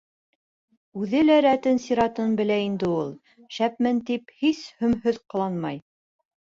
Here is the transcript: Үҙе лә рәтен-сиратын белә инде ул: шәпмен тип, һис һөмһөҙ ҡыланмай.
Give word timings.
Үҙе 1.01 1.21
лә 1.25 1.35
рәтен-сиратын 1.47 2.33
белә 2.41 2.59
инде 2.71 2.91
ул: 3.03 3.13
шәпмен 3.59 4.05
тип, 4.11 4.37
һис 4.43 4.67
һөмһөҙ 4.83 5.27
ҡыланмай. 5.37 5.85